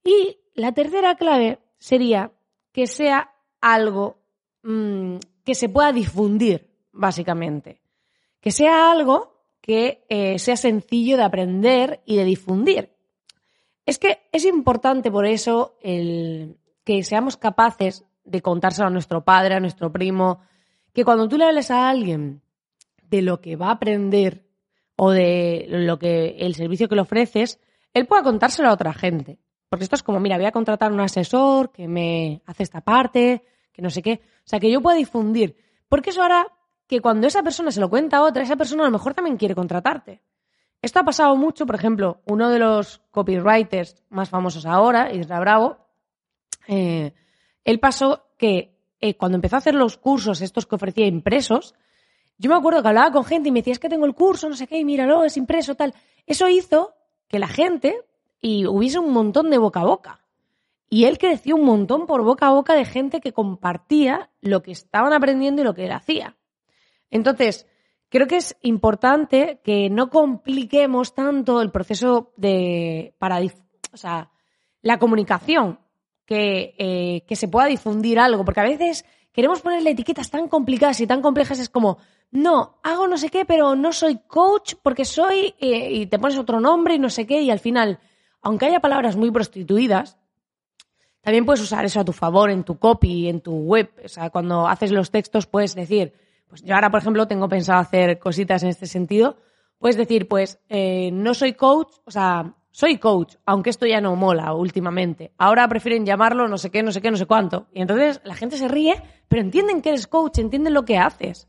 Y 0.02 0.38
la 0.56 0.72
tercera 0.72 1.16
clave 1.16 1.60
sería 1.78 2.32
que 2.72 2.88
sea 2.88 3.34
algo 3.60 4.24
mm, 4.64 5.18
que 5.44 5.56
se 5.56 5.68
pueda 5.68 5.92
difundir, 5.92 6.72
básicamente. 6.94 7.82
Que 8.40 8.52
sea 8.52 8.94
algo 8.94 9.31
que 9.62 10.04
eh, 10.10 10.40
sea 10.40 10.58
sencillo 10.58 11.18
de 11.18 11.24
aprender 11.24 12.02
y 12.06 12.18
de 12.18 12.26
difundir. 12.26 12.90
Es 13.86 14.00
que 14.00 14.20
es 14.32 14.46
importante 14.46 15.12
por 15.12 15.26
eso 15.26 15.78
el, 15.82 16.58
que 16.84 17.04
seamos 17.04 17.38
capaces 17.38 18.06
de 18.24 18.42
contárselo 18.42 18.88
a 18.88 18.92
nuestro 18.92 19.24
padre, 19.24 19.56
a 19.56 19.60
nuestro 19.60 19.92
primo, 19.92 20.40
que 20.94 21.06
cuando 21.06 21.28
tú 21.28 21.38
le 21.38 21.46
hables 21.46 21.72
a 21.72 21.90
alguien 21.90 22.42
de 23.04 23.22
lo 23.22 23.42
que 23.42 23.56
va 23.56 23.68
a 23.68 23.74
aprender 23.74 24.46
o 24.96 25.12
de 25.12 25.66
lo 25.70 26.00
que 26.00 26.38
el 26.40 26.56
servicio 26.56 26.88
que 26.88 26.96
le 26.96 27.02
ofreces, 27.02 27.60
él 27.94 28.08
pueda 28.08 28.24
contárselo 28.24 28.70
a 28.70 28.74
otra 28.74 28.94
gente. 28.94 29.40
Porque 29.70 29.84
esto 29.84 29.96
es 29.96 30.04
como, 30.04 30.20
mira, 30.20 30.38
voy 30.38 30.46
a 30.46 30.52
contratar 30.52 30.92
un 30.92 31.00
asesor 31.00 31.72
que 31.72 31.88
me 31.88 32.42
hace 32.46 32.64
esta 32.64 32.82
parte, 32.82 33.44
que 33.72 33.82
no 33.82 33.90
sé 33.90 34.02
qué. 34.02 34.22
O 34.40 34.48
sea, 34.48 34.60
que 34.60 34.72
yo 34.72 34.82
pueda 34.82 34.98
difundir. 34.98 35.56
Porque 35.88 36.10
eso 36.10 36.22
hará 36.22 36.48
que 36.92 37.00
cuando 37.00 37.26
esa 37.26 37.42
persona 37.42 37.72
se 37.72 37.80
lo 37.80 37.90
cuenta 37.90 38.18
a 38.18 38.24
otra, 38.24 38.44
esa 38.44 38.58
persona 38.58 38.84
a 38.84 38.88
lo 38.88 38.92
mejor 38.92 39.14
también 39.14 39.38
quiere 39.38 39.56
contratarte. 39.56 40.22
Esto 40.82 41.00
ha 41.00 41.06
pasado 41.06 41.38
mucho, 41.38 41.66
por 41.66 41.76
ejemplo, 41.76 42.20
uno 42.26 42.50
de 42.50 42.60
los 42.60 43.02
copywriters 43.12 43.96
más 44.10 44.30
famosos 44.30 44.66
ahora, 44.66 45.14
Isra 45.14 45.40
Bravo, 45.40 45.78
eh, 46.68 47.14
él 47.64 47.80
pasó 47.80 48.26
que 48.38 48.78
eh, 49.00 49.16
cuando 49.16 49.38
empezó 49.38 49.56
a 49.56 49.60
hacer 49.60 49.74
los 49.74 49.96
cursos 49.96 50.42
estos 50.42 50.66
que 50.66 50.76
ofrecía 50.76 51.06
impresos, 51.08 51.76
yo 52.38 52.50
me 52.50 52.58
acuerdo 52.58 52.82
que 52.82 52.90
hablaba 52.90 53.14
con 53.14 53.24
gente 53.24 53.48
y 53.48 53.54
me 53.54 53.62
decía, 53.62 53.72
es 53.72 53.80
que 53.80 53.88
tengo 53.88 54.06
el 54.06 54.14
curso, 54.14 54.50
no 54.50 54.58
sé 54.58 54.68
qué, 54.68 54.78
y 54.78 54.84
míralo, 54.84 55.24
es 55.24 55.38
impreso, 55.38 55.76
tal. 55.76 55.94
Eso 56.26 56.50
hizo 56.50 56.94
que 57.30 57.40
la 57.40 57.48
gente 57.48 58.04
y 58.42 58.66
hubiese 58.66 59.00
un 59.00 59.14
montón 59.14 59.50
de 59.50 59.60
boca 59.60 59.80
a 59.80 59.86
boca. 59.86 60.26
Y 60.90 61.06
él 61.06 61.18
creció 61.18 61.56
un 61.56 61.64
montón 61.64 62.06
por 62.06 62.22
boca 62.22 62.48
a 62.48 62.52
boca 62.52 62.76
de 62.76 62.84
gente 62.84 63.22
que 63.22 63.32
compartía 63.32 64.30
lo 64.42 64.62
que 64.62 64.74
estaban 64.74 65.14
aprendiendo 65.14 65.62
y 65.62 65.64
lo 65.64 65.74
que 65.74 65.86
él 65.86 65.94
hacía. 65.94 66.36
Entonces, 67.12 67.68
creo 68.10 68.26
que 68.26 68.38
es 68.38 68.58
importante 68.62 69.62
que 69.64 69.90
no 69.90 70.10
compliquemos 70.10 71.14
tanto 71.14 71.62
el 71.62 71.72
proceso 71.72 72.34
de 72.38 73.14
para 73.20 73.40
o 73.40 73.98
sea, 73.98 74.32
la 74.82 74.98
comunicación, 74.98 75.80
que, 76.26 76.76
eh, 76.78 77.26
que 77.28 77.36
se 77.36 77.48
pueda 77.50 77.68
difundir 77.68 78.18
algo, 78.18 78.46
porque 78.46 78.62
a 78.62 78.64
veces 78.64 79.06
queremos 79.34 79.62
ponerle 79.62 79.92
etiquetas 79.92 80.32
tan 80.32 80.48
complicadas 80.48 81.00
y 81.02 81.08
tan 81.08 81.22
complejas, 81.22 81.60
es 81.60 81.70
como, 81.70 81.98
no, 82.32 82.80
hago 82.84 83.08
no 83.08 83.18
sé 83.18 83.30
qué, 83.30 83.44
pero 83.44 83.76
no 83.76 83.92
soy 83.92 84.20
coach 84.28 84.76
porque 84.82 85.04
soy, 85.04 85.54
eh, 85.60 85.92
y 85.92 86.06
te 86.06 86.20
pones 86.20 86.38
otro 86.38 86.60
nombre 86.60 86.96
y 86.96 87.00
no 87.00 87.10
sé 87.10 87.28
qué, 87.28 87.42
y 87.42 87.52
al 87.52 87.60
final, 87.60 88.00
aunque 88.42 88.66
haya 88.68 88.80
palabras 88.80 89.16
muy 89.16 89.30
prostituidas, 89.30 90.18
También 91.22 91.46
puedes 91.46 91.62
usar 91.62 91.86
eso 91.86 92.00
a 92.00 92.06
tu 92.06 92.14
favor 92.14 92.50
en 92.50 92.64
tu 92.64 92.80
copy, 92.80 93.30
en 93.30 93.42
tu 93.42 93.54
web. 93.54 93.92
O 94.04 94.08
sea, 94.08 94.32
cuando 94.32 94.68
haces 94.68 94.92
los 94.92 95.12
textos 95.12 95.46
puedes 95.46 95.76
decir, 95.76 96.14
pues 96.52 96.64
yo 96.64 96.76
ahora, 96.76 96.92
por 96.92 97.00
ejemplo, 97.00 97.30
tengo 97.30 97.48
pensado 97.48 97.80
hacer 97.80 98.20
cositas 98.20 98.62
en 98.62 98.68
este 98.68 98.86
sentido. 98.86 99.38
Puedes 99.80 99.96
decir, 99.96 100.28
pues, 100.28 100.60
eh, 100.68 101.10
no 101.14 101.34
soy 101.34 101.54
coach, 101.54 101.94
o 102.04 102.12
sea, 102.12 102.56
soy 102.72 102.98
coach, 102.98 103.36
aunque 103.46 103.70
esto 103.70 103.86
ya 103.86 104.02
no 104.02 104.18
mola 104.18 104.54
últimamente. 104.54 105.32
Ahora 105.38 105.66
prefieren 105.70 106.06
llamarlo 106.06 106.50
no 106.50 106.58
sé 106.58 106.70
qué, 106.70 106.84
no 106.84 106.92
sé 106.92 107.02
qué, 107.02 107.10
no 107.10 107.16
sé 107.16 107.26
cuánto. 107.26 107.68
Y 107.74 107.82
entonces 107.82 108.20
la 108.26 108.36
gente 108.36 108.58
se 108.58 108.68
ríe, 108.68 109.02
pero 109.30 109.42
entienden 109.42 109.82
que 109.82 109.90
eres 109.90 110.08
coach, 110.08 110.40
entienden 110.40 110.74
lo 110.74 110.84
que 110.84 110.98
haces. 110.98 111.48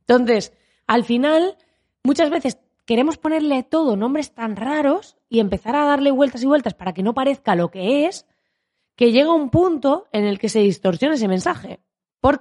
Entonces, 0.00 0.52
al 0.88 1.04
final, 1.04 1.56
muchas 2.02 2.28
veces 2.28 2.58
queremos 2.86 3.18
ponerle 3.18 3.62
todo 3.62 3.94
nombres 3.94 4.34
tan 4.34 4.56
raros 4.56 5.16
y 5.28 5.38
empezar 5.38 5.76
a 5.76 5.84
darle 5.84 6.10
vueltas 6.10 6.42
y 6.42 6.46
vueltas 6.46 6.74
para 6.74 6.92
que 6.92 7.04
no 7.04 7.14
parezca 7.14 7.54
lo 7.54 7.70
que 7.70 8.06
es, 8.06 8.26
que 8.96 9.12
llega 9.12 9.32
un 9.32 9.50
punto 9.50 10.08
en 10.10 10.24
el 10.24 10.40
que 10.40 10.48
se 10.48 10.58
distorsiona 10.58 11.14
ese 11.14 11.28
mensaje. 11.28 11.78
¿Por 12.20 12.40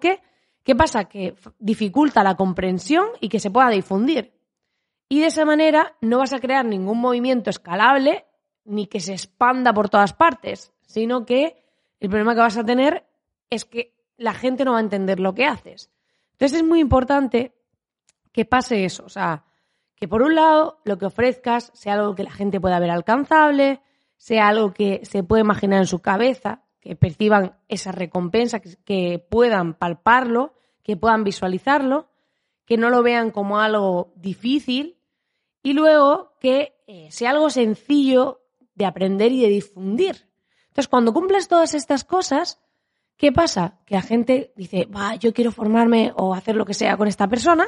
qué? 0.70 0.74
¿Qué 0.74 0.76
pasa? 0.76 1.06
Que 1.06 1.36
dificulta 1.58 2.24
la 2.24 2.36
comprensión 2.36 3.08
y 3.20 3.30
que 3.30 3.40
se 3.40 3.50
pueda 3.50 3.70
difundir. 3.70 4.34
Y 5.08 5.22
de 5.22 5.28
esa 5.28 5.46
manera 5.46 5.96
no 6.02 6.20
vas 6.20 6.34
a 6.34 6.40
crear 6.40 6.66
ningún 6.66 7.00
movimiento 7.00 7.50
escalable 7.50 8.26
ni 8.66 8.86
que 8.86 9.00
se 9.00 9.14
expanda 9.14 9.74
por 9.74 9.90
todas 9.90 10.14
partes, 10.14 10.72
sino 10.82 11.26
que 11.26 11.64
el 12.00 12.10
problema 12.10 12.36
que 12.36 12.42
vas 12.42 12.58
a 12.58 12.64
tener 12.64 13.06
es 13.50 13.66
que 13.66 13.96
la 14.18 14.34
gente 14.34 14.64
no 14.64 14.74
va 14.74 14.78
a 14.78 14.82
entender 14.82 15.20
lo 15.20 15.34
que 15.34 15.46
haces. 15.46 15.90
Entonces 16.34 16.60
es 16.60 16.64
muy 16.64 16.80
importante 16.80 17.56
que 18.32 18.46
pase 18.46 18.86
eso, 18.86 19.04
o 19.06 19.10
sea, 19.10 19.44
que 19.96 20.08
por 20.08 20.22
un 20.22 20.36
lado 20.36 20.80
lo 20.86 20.98
que 20.98 21.08
ofrezcas 21.08 21.72
sea 21.74 21.96
algo 21.96 22.16
que 22.16 22.24
la 22.24 22.32
gente 22.32 22.62
pueda 22.62 22.80
ver 22.80 22.92
alcanzable, 22.92 23.82
sea 24.18 24.48
algo 24.48 24.74
que 24.74 25.02
se 25.04 25.24
pueda 25.24 25.42
imaginar 25.42 25.80
en 25.80 25.88
su 25.88 26.00
cabeza, 26.00 26.64
que 26.80 26.96
perciban 26.96 27.58
esa 27.68 27.92
recompensa, 27.92 28.60
que, 28.60 29.26
puedan 29.30 29.74
palparlo, 29.74 30.54
que 30.90 30.98
puedan 30.98 31.24
visualizarlo, 31.24 32.10
que 32.66 32.76
no 32.76 32.90
lo 32.90 33.04
vean 33.04 33.30
como 33.30 33.60
algo 33.60 34.12
difícil 34.16 34.98
y 35.62 35.74
luego 35.74 36.34
que 36.40 36.82
eh, 36.88 37.12
sea 37.12 37.30
algo 37.30 37.52
sencillo 37.52 38.42
de 38.74 38.88
aprender 38.88 39.32
y 39.32 39.40
de 39.44 39.50
difundir. 39.50 40.28
Entonces, 40.64 40.88
cuando 40.88 41.14
cumples 41.14 41.48
todas 41.48 41.76
estas 41.76 42.04
cosas, 42.04 42.60
¿qué 43.18 43.32
pasa? 43.32 43.78
Que 43.86 43.94
la 43.94 44.02
gente 44.02 44.52
dice, 44.56 44.86
va, 44.86 45.14
yo 45.14 45.32
quiero 45.32 45.52
formarme 45.52 46.12
o 46.16 46.34
hacer 46.34 46.56
lo 46.56 46.66
que 46.66 46.74
sea 46.74 46.98
con 46.98 47.08
esta 47.08 47.28
persona, 47.28 47.68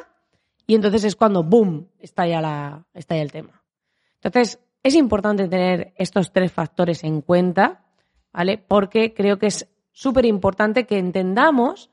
y 0.65 0.73
entonces 0.73 1.03
es 1.03 1.15
cuando, 1.15 1.43
¡boom!, 1.43 1.89
está 1.99 2.25
ya, 2.25 2.41
la, 2.41 2.87
el 2.91 3.31
tema. 3.31 3.63
Entonces, 4.15 4.59
es 4.81 4.95
importante 4.95 5.47
tener 5.47 5.93
estos 5.95 6.33
tres 6.33 6.51
factores 6.51 7.03
en 7.03 7.21
cuenta, 7.21 7.85
¿vale? 8.33 8.57
Porque 8.57 9.13
creo 9.13 9.37
que 9.37 9.45
es 9.45 9.69
súper 9.91 10.25
importante 10.25 10.87
que 10.87 10.97
entendamos 10.97 11.90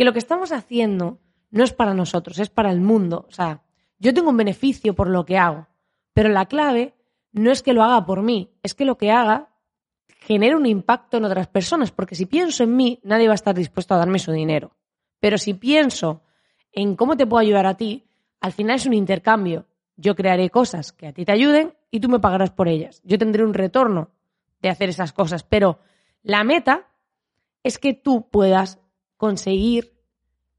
que 0.00 0.06
lo 0.06 0.14
que 0.14 0.18
estamos 0.18 0.50
haciendo 0.50 1.20
no 1.50 1.62
es 1.62 1.74
para 1.74 1.92
nosotros, 1.92 2.38
es 2.38 2.48
para 2.48 2.72
el 2.72 2.80
mundo. 2.80 3.26
O 3.28 3.32
sea, 3.32 3.64
yo 3.98 4.14
tengo 4.14 4.30
un 4.30 4.36
beneficio 4.38 4.94
por 4.94 5.10
lo 5.10 5.26
que 5.26 5.36
hago, 5.36 5.66
pero 6.14 6.30
la 6.30 6.46
clave 6.46 6.94
no 7.32 7.50
es 7.50 7.62
que 7.62 7.74
lo 7.74 7.82
haga 7.82 8.06
por 8.06 8.22
mí, 8.22 8.50
es 8.62 8.74
que 8.74 8.86
lo 8.86 8.96
que 8.96 9.10
haga 9.10 9.50
genere 10.20 10.56
un 10.56 10.64
impacto 10.64 11.18
en 11.18 11.26
otras 11.26 11.48
personas, 11.48 11.92
porque 11.92 12.14
si 12.14 12.24
pienso 12.24 12.62
en 12.62 12.76
mí, 12.76 12.98
nadie 13.02 13.26
va 13.26 13.34
a 13.34 13.42
estar 13.42 13.54
dispuesto 13.54 13.92
a 13.92 13.98
darme 13.98 14.18
su 14.18 14.32
dinero. 14.32 14.74
Pero 15.18 15.36
si 15.36 15.52
pienso 15.52 16.22
en 16.72 16.96
cómo 16.96 17.14
te 17.18 17.26
puedo 17.26 17.42
ayudar 17.42 17.66
a 17.66 17.76
ti, 17.76 18.08
al 18.40 18.52
final 18.52 18.76
es 18.76 18.86
un 18.86 18.94
intercambio. 18.94 19.66
Yo 19.96 20.16
crearé 20.16 20.48
cosas 20.48 20.92
que 20.92 21.08
a 21.08 21.12
ti 21.12 21.26
te 21.26 21.32
ayuden 21.32 21.74
y 21.90 22.00
tú 22.00 22.08
me 22.08 22.20
pagarás 22.20 22.52
por 22.52 22.68
ellas. 22.68 23.02
Yo 23.04 23.18
tendré 23.18 23.44
un 23.44 23.52
retorno 23.52 24.12
de 24.62 24.70
hacer 24.70 24.88
esas 24.88 25.12
cosas, 25.12 25.42
pero 25.44 25.78
la 26.22 26.42
meta 26.42 26.86
es 27.62 27.78
que 27.78 27.92
tú 27.92 28.30
puedas 28.30 28.79
conseguir 29.20 29.92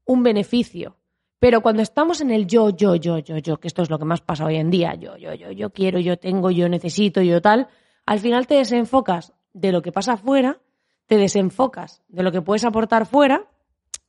un 0.04 0.22
beneficio 0.22 0.96
pero 1.42 1.60
cuando 1.60 1.82
estamos 1.82 2.20
en 2.20 2.30
el 2.30 2.46
yo, 2.46 2.70
yo, 2.70 2.94
yo, 2.94 3.18
yo, 3.18 3.36
yo, 3.38 3.58
que 3.58 3.66
esto 3.66 3.82
es 3.82 3.90
lo 3.90 3.98
que 3.98 4.04
más 4.04 4.20
pasa 4.20 4.44
hoy 4.44 4.58
en 4.58 4.70
día, 4.70 4.94
yo, 4.94 5.16
yo, 5.16 5.34
yo, 5.34 5.50
yo 5.50 5.70
quiero, 5.70 5.98
yo 5.98 6.16
tengo, 6.16 6.52
yo 6.52 6.68
necesito, 6.68 7.20
yo 7.20 7.42
tal, 7.42 7.66
al 8.06 8.20
final 8.20 8.46
te 8.46 8.54
desenfocas 8.54 9.32
de 9.52 9.72
lo 9.72 9.82
que 9.82 9.90
pasa 9.90 10.12
afuera, 10.12 10.60
te 11.06 11.16
desenfocas 11.16 12.04
de 12.06 12.22
lo 12.22 12.30
que 12.30 12.42
puedes 12.42 12.64
aportar 12.64 13.06
fuera, 13.06 13.50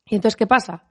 y 0.05 0.13
entonces, 0.13 0.35
¿qué 0.35 0.45
pasa? 0.45 0.83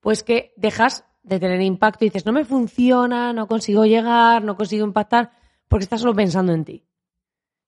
Pues 0.00 0.22
que 0.22 0.52
dejas 0.58 1.06
de 1.22 1.40
tener 1.40 1.62
impacto 1.62 2.04
y 2.04 2.08
dices, 2.08 2.26
no 2.26 2.32
me 2.34 2.44
funciona, 2.44 3.32
no 3.32 3.46
consigo 3.46 3.86
llegar, 3.86 4.44
no 4.44 4.58
consigo 4.58 4.84
impactar, 4.84 5.30
porque 5.68 5.84
estás 5.84 6.02
solo 6.02 6.14
pensando 6.14 6.52
en 6.52 6.66
ti. 6.66 6.84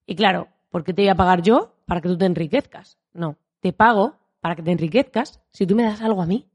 Y 0.04 0.14
claro, 0.14 0.48
¿por 0.68 0.84
qué 0.84 0.92
te 0.92 1.00
voy 1.00 1.08
a 1.08 1.14
pagar 1.14 1.40
yo? 1.40 1.72
Para 1.86 2.02
que 2.02 2.08
tú 2.10 2.18
te 2.18 2.26
enriquezcas. 2.26 2.98
No, 3.14 3.38
te 3.60 3.72
pago 3.72 4.18
para 4.40 4.56
que 4.56 4.62
te 4.62 4.72
enriquezcas 4.72 5.40
si 5.50 5.66
tú 5.66 5.74
me 5.74 5.84
das 5.84 6.00
algo 6.00 6.22
a 6.22 6.26
mí, 6.26 6.48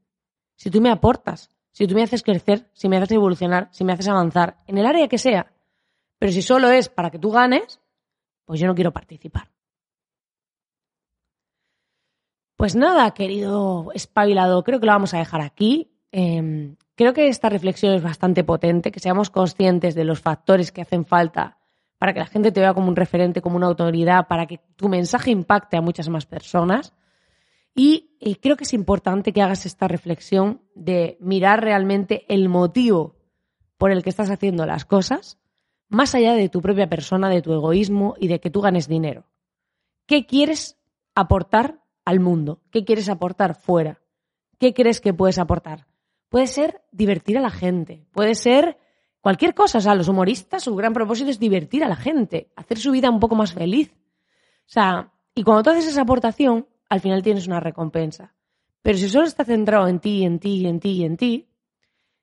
si 0.56 0.70
tú 0.70 0.80
me 0.80 0.90
aportas, 0.90 1.50
si 1.72 1.86
tú 1.86 1.94
me 1.94 2.02
haces 2.02 2.22
crecer, 2.22 2.70
si 2.72 2.88
me 2.88 2.96
haces 2.96 3.12
evolucionar, 3.12 3.68
si 3.70 3.84
me 3.84 3.92
haces 3.92 4.08
avanzar, 4.08 4.62
en 4.66 4.78
el 4.78 4.86
área 4.86 5.08
que 5.08 5.18
sea. 5.18 5.52
Pero 6.18 6.32
si 6.32 6.42
solo 6.42 6.70
es 6.70 6.88
para 6.88 7.10
que 7.10 7.18
tú 7.18 7.30
ganes, 7.30 7.80
pues 8.44 8.60
yo 8.60 8.66
no 8.66 8.74
quiero 8.74 8.92
participar. 8.92 9.50
Pues 12.56 12.74
nada, 12.74 13.10
querido 13.12 13.90
espabilado, 13.92 14.64
creo 14.64 14.80
que 14.80 14.86
lo 14.86 14.92
vamos 14.92 15.12
a 15.12 15.18
dejar 15.18 15.42
aquí. 15.42 15.92
Em, 16.10 16.76
creo 16.94 17.12
que 17.12 17.28
esta 17.28 17.50
reflexión 17.50 17.92
es 17.92 18.02
bastante 18.02 18.44
potente, 18.44 18.90
que 18.90 19.00
seamos 19.00 19.28
conscientes 19.28 19.94
de 19.94 20.04
los 20.04 20.20
factores 20.20 20.72
que 20.72 20.80
hacen 20.80 21.04
falta 21.04 21.58
para 21.98 22.14
que 22.14 22.20
la 22.20 22.26
gente 22.26 22.52
te 22.52 22.60
vea 22.60 22.74
como 22.74 22.88
un 22.88 22.96
referente, 22.96 23.42
como 23.42 23.56
una 23.56 23.66
autoridad, 23.66 24.26
para 24.28 24.46
que 24.46 24.58
tu 24.76 24.88
mensaje 24.88 25.30
impacte 25.30 25.76
a 25.76 25.82
muchas 25.82 26.08
más 26.08 26.24
personas. 26.24 26.94
Y 27.78 28.16
eh, 28.20 28.40
creo 28.40 28.56
que 28.56 28.64
es 28.64 28.72
importante 28.72 29.34
que 29.34 29.42
hagas 29.42 29.66
esta 29.66 29.86
reflexión 29.86 30.62
de 30.74 31.18
mirar 31.20 31.62
realmente 31.62 32.24
el 32.32 32.48
motivo 32.48 33.16
por 33.76 33.90
el 33.90 34.02
que 34.02 34.08
estás 34.08 34.30
haciendo 34.30 34.64
las 34.64 34.86
cosas, 34.86 35.38
más 35.88 36.14
allá 36.14 36.32
de 36.32 36.48
tu 36.48 36.62
propia 36.62 36.88
persona, 36.88 37.28
de 37.28 37.42
tu 37.42 37.52
egoísmo 37.52 38.14
y 38.18 38.28
de 38.28 38.40
que 38.40 38.50
tú 38.50 38.62
ganes 38.62 38.88
dinero. 38.88 39.26
¿Qué 40.06 40.24
quieres 40.24 40.78
aportar 41.14 41.82
al 42.06 42.18
mundo? 42.18 42.62
¿Qué 42.70 42.86
quieres 42.86 43.10
aportar 43.10 43.54
fuera? 43.54 44.00
¿Qué 44.58 44.72
crees 44.72 45.02
que 45.02 45.12
puedes 45.12 45.38
aportar? 45.38 45.86
Puede 46.30 46.46
ser 46.46 46.82
divertir 46.92 47.36
a 47.36 47.42
la 47.42 47.50
gente, 47.50 48.06
puede 48.12 48.34
ser 48.34 48.78
cualquier 49.20 49.54
cosa. 49.54 49.78
O 49.78 49.80
sea, 49.82 49.94
los 49.94 50.08
humoristas, 50.08 50.64
su 50.64 50.74
gran 50.76 50.94
propósito 50.94 51.28
es 51.28 51.38
divertir 51.38 51.84
a 51.84 51.88
la 51.88 51.96
gente, 51.96 52.50
hacer 52.56 52.78
su 52.78 52.90
vida 52.90 53.10
un 53.10 53.20
poco 53.20 53.34
más 53.34 53.52
feliz. 53.52 53.92
O 54.60 54.68
sea, 54.68 55.12
y 55.34 55.42
cuando 55.42 55.62
tú 55.62 55.70
haces 55.70 55.88
esa 55.88 56.00
aportación, 56.00 56.66
al 56.88 57.00
final 57.00 57.22
tienes 57.22 57.46
una 57.46 57.60
recompensa. 57.60 58.34
Pero 58.82 58.98
si 58.98 59.08
solo 59.08 59.26
estás 59.26 59.46
centrado 59.46 59.88
en 59.88 59.98
ti, 60.00 60.24
en 60.24 60.38
ti, 60.38 60.66
en 60.66 60.80
ti 60.80 61.04
en 61.04 61.16
ti, 61.16 61.48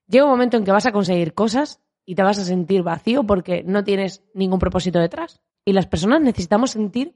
llega 0.08 0.26
un 0.26 0.32
momento 0.32 0.58
en 0.58 0.64
que 0.64 0.72
vas 0.72 0.86
a 0.86 0.92
conseguir 0.92 1.34
cosas 1.34 1.82
y 2.06 2.16
te 2.16 2.24
vas 2.24 2.40
a 2.40 2.46
sentir 2.46 2.84
vacío 2.84 3.24
porque 3.24 3.64
no 3.64 3.84
tienes 3.84 4.24
ningún 4.34 4.60
propósito 4.60 5.00
detrás. 5.00 5.42
Y 5.66 5.74
las 5.74 5.88
personas 5.88 6.22
necesitamos 6.22 6.72
sentir 6.72 7.16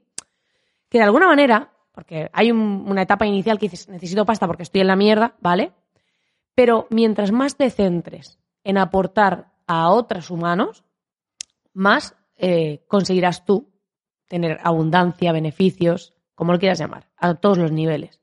que 0.88 0.98
de 0.98 1.04
alguna 1.04 1.26
manera, 1.26 1.72
porque 1.92 2.30
hay 2.32 2.50
una 2.50 3.02
etapa 3.02 3.26
inicial 3.26 3.58
que 3.58 3.68
dices, 3.68 3.88
necesito 3.88 4.24
pasta 4.24 4.46
porque 4.46 4.62
estoy 4.62 4.80
en 4.80 4.86
la 4.86 4.96
mierda, 4.96 5.36
¿vale? 5.40 5.72
Pero 6.54 6.86
mientras 6.90 7.32
más 7.32 7.56
te 7.56 7.70
centres 7.70 8.38
en 8.64 8.78
aportar 8.78 9.52
a 9.66 9.90
otros 9.90 10.30
humanos, 10.30 10.84
más 11.72 12.16
eh, 12.36 12.84
conseguirás 12.86 13.44
tú 13.44 13.70
tener 14.26 14.58
abundancia, 14.62 15.32
beneficios, 15.32 16.14
como 16.38 16.52
lo 16.52 16.60
quieras 16.60 16.78
llamar, 16.78 17.08
a 17.16 17.34
todos 17.34 17.58
los 17.58 17.72
niveles. 17.72 18.20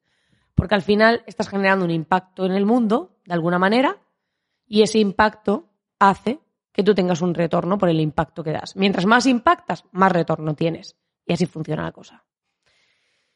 Porque 0.56 0.74
al 0.74 0.82
final 0.82 1.24
estás 1.28 1.50
generando 1.50 1.84
un 1.84 1.92
impacto 1.92 2.46
en 2.46 2.54
el 2.54 2.66
mundo, 2.66 3.18
de 3.26 3.34
alguna 3.34 3.60
manera, 3.60 3.98
y 4.66 4.84
ese 4.84 5.00
impacto 5.00 5.68
hace 6.00 6.40
que 6.72 6.82
tú 6.82 6.96
tengas 6.96 7.22
un 7.22 7.34
retorno 7.34 7.78
por 7.78 7.90
el 7.90 8.00
impacto 8.00 8.42
que 8.42 8.54
das. 8.54 8.78
Mientras 8.78 9.06
más 9.06 9.26
impactas, 9.26 9.84
más 9.92 10.14
retorno 10.14 10.56
tienes. 10.56 10.96
Y 11.26 11.34
así 11.34 11.46
funciona 11.46 11.84
la 11.84 11.92
cosa. 11.92 12.24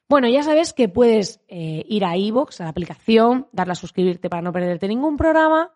Bueno, 0.08 0.30
ya 0.30 0.44
sabes 0.44 0.72
que 0.72 0.88
puedes 0.88 1.42
eh, 1.50 1.84
ir 1.86 2.06
a 2.06 2.16
iVoox, 2.16 2.62
a 2.62 2.64
la 2.64 2.70
aplicación, 2.70 3.48
darle 3.52 3.74
a 3.74 3.76
suscribirte 3.76 4.30
para 4.30 4.42
no 4.42 4.54
perderte 4.54 4.88
ningún 4.88 5.18
programa 5.18 5.74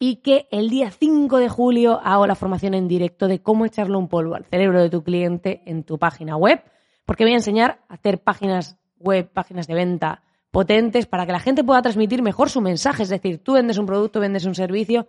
y 0.00 0.16
que 0.16 0.48
el 0.50 0.68
día 0.68 0.90
5 0.90 1.38
de 1.38 1.48
julio 1.48 2.00
hago 2.02 2.26
la 2.26 2.34
formación 2.34 2.74
en 2.74 2.88
directo 2.88 3.28
de 3.28 3.40
cómo 3.40 3.66
echarle 3.66 3.96
un 3.96 4.08
polvo 4.08 4.34
al 4.34 4.44
cerebro 4.46 4.82
de 4.82 4.90
tu 4.90 5.04
cliente 5.04 5.62
en 5.64 5.84
tu 5.84 5.96
página 5.96 6.36
web 6.36 6.60
porque 7.04 7.24
voy 7.24 7.32
a 7.32 7.36
enseñar 7.36 7.80
a 7.88 7.94
hacer 7.94 8.22
páginas 8.22 8.76
web, 8.98 9.28
páginas 9.32 9.66
de 9.66 9.74
venta 9.74 10.22
potentes 10.50 11.06
para 11.06 11.26
que 11.26 11.32
la 11.32 11.40
gente 11.40 11.64
pueda 11.64 11.82
transmitir 11.82 12.22
mejor 12.22 12.50
su 12.50 12.60
mensaje. 12.60 13.02
Es 13.02 13.08
decir, 13.08 13.38
tú 13.38 13.54
vendes 13.54 13.78
un 13.78 13.86
producto, 13.86 14.20
vendes 14.20 14.44
un 14.44 14.54
servicio, 14.54 15.08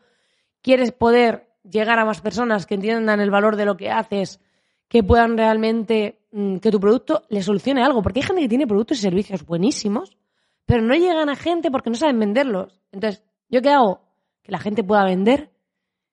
quieres 0.61 0.91
poder 0.91 1.49
llegar 1.63 1.99
a 1.99 2.05
más 2.05 2.21
personas 2.21 2.65
que 2.65 2.75
entiendan 2.75 3.19
el 3.19 3.29
valor 3.29 3.55
de 3.55 3.65
lo 3.65 3.77
que 3.77 3.91
haces, 3.91 4.39
que 4.87 5.03
puedan 5.03 5.37
realmente, 5.37 6.19
mm, 6.31 6.57
que 6.57 6.71
tu 6.71 6.79
producto 6.79 7.23
le 7.29 7.43
solucione 7.43 7.83
algo. 7.83 8.01
Porque 8.01 8.19
hay 8.19 8.25
gente 8.25 8.41
que 8.41 8.49
tiene 8.49 8.67
productos 8.67 8.99
y 8.99 9.01
servicios 9.01 9.45
buenísimos, 9.45 10.17
pero 10.65 10.81
no 10.81 10.95
llegan 10.95 11.29
a 11.29 11.35
gente 11.35 11.69
porque 11.69 11.89
no 11.89 11.95
saben 11.95 12.19
venderlos. 12.19 12.81
Entonces, 12.91 13.23
¿yo 13.49 13.61
qué 13.61 13.69
hago? 13.69 14.01
Que 14.41 14.51
la 14.51 14.59
gente 14.59 14.83
pueda 14.83 15.03
vender 15.03 15.51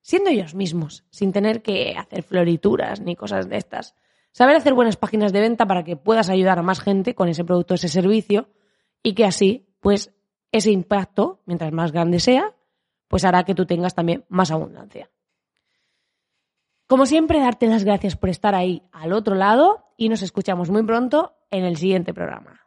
siendo 0.01 0.29
ellos 0.29 0.55
mismos, 0.55 1.05
sin 1.09 1.31
tener 1.31 1.61
que 1.61 1.95
hacer 1.97 2.23
florituras 2.23 2.99
ni 3.01 3.15
cosas 3.15 3.47
de 3.47 3.57
estas 3.57 3.95
Saber 4.31 4.55
hacer 4.55 4.73
buenas 4.73 4.95
páginas 4.95 5.33
de 5.33 5.41
venta 5.41 5.65
para 5.65 5.83
que 5.83 5.97
puedas 5.97 6.29
ayudar 6.29 6.59
a 6.59 6.63
más 6.63 6.79
gente 6.79 7.15
con 7.15 7.27
ese 7.27 7.43
producto, 7.43 7.73
ese 7.73 7.89
servicio 7.89 8.49
y 9.03 9.13
que 9.13 9.25
así, 9.25 9.67
pues, 9.79 10.13
ese 10.51 10.71
impacto, 10.71 11.41
mientras 11.45 11.71
más 11.71 11.91
grande 11.91 12.19
sea, 12.19 12.55
pues 13.07 13.25
hará 13.25 13.43
que 13.43 13.55
tú 13.55 13.65
tengas 13.65 13.93
también 13.93 14.25
más 14.29 14.51
abundancia. 14.51 15.09
Como 16.87 17.05
siempre, 17.05 17.39
darte 17.39 17.67
las 17.67 17.83
gracias 17.83 18.15
por 18.15 18.29
estar 18.29 18.55
ahí 18.55 18.83
al 18.91 19.13
otro 19.13 19.35
lado 19.35 19.85
y 19.97 20.09
nos 20.09 20.21
escuchamos 20.21 20.69
muy 20.69 20.83
pronto 20.83 21.37
en 21.49 21.65
el 21.65 21.77
siguiente 21.77 22.13
programa. 22.13 22.60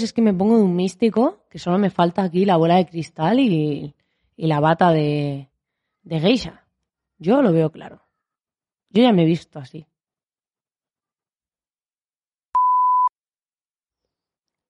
Es 0.00 0.12
que 0.12 0.22
me 0.22 0.32
pongo 0.32 0.56
de 0.56 0.62
un 0.62 0.74
místico 0.74 1.44
que 1.50 1.58
solo 1.58 1.78
me 1.78 1.90
falta 1.90 2.22
aquí 2.22 2.46
la 2.46 2.56
bola 2.56 2.76
de 2.76 2.86
cristal 2.86 3.38
y, 3.40 3.94
la 4.36 4.60
bata 4.60 4.90
de, 4.90 5.50
de 6.02 6.20
geisha. 6.20 6.64
Yo 7.18 7.42
lo 7.42 7.52
veo 7.52 7.70
claro. 7.70 8.02
Yo 8.88 9.02
ya 9.02 9.12
me 9.12 9.22
he 9.22 9.26
visto 9.26 9.58
así. 9.58 9.86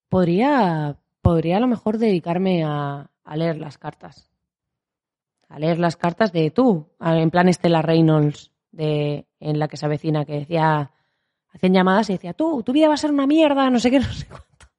Podría, 0.09 0.97
podría 1.23 1.57
a 1.57 1.61
lo 1.61 1.69
mejor 1.69 1.99
dedicarme 1.99 2.65
a, 2.65 3.09
leer 3.35 3.57
las 3.57 3.79
cartas. 3.79 4.31
A 5.49 5.59
leer 5.59 5.79
las 5.79 5.97
cartas 5.97 6.33
de 6.33 6.51
tú, 6.51 6.87
en 7.01 7.31
plan 7.31 7.49
Estela 7.49 7.83
Reynolds, 7.83 8.53
de, 8.73 9.27
en 9.41 9.59
la 9.59 9.69
que 9.69 9.77
se 9.77 9.87
avecina, 9.87 10.25
que 10.25 10.41
decía, 10.41 10.91
hacen 11.51 11.73
llamadas 11.73 12.11
y 12.11 12.15
decía, 12.15 12.35
tú, 12.35 12.63
tu 12.63 12.73
vida 12.73 12.89
va 12.89 12.95
a 12.95 12.99
ser 12.99 13.11
una 13.11 13.27
mierda, 13.27 13.71
no 13.71 13.79
sé 13.79 13.91
qué, 13.91 14.01
no 14.01 14.13
sé 14.13 14.27
cuánto 14.27 14.72